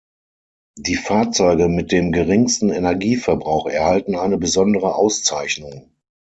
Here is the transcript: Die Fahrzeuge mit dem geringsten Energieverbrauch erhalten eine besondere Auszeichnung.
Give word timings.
Die 0.79 0.95
Fahrzeuge 0.95 1.67
mit 1.67 1.91
dem 1.91 2.11
geringsten 2.11 2.71
Energieverbrauch 2.71 3.67
erhalten 3.67 4.15
eine 4.15 4.39
besondere 4.39 4.95
Auszeichnung. 4.95 5.91